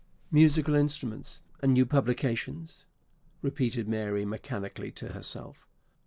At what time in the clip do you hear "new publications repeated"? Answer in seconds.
1.73-3.87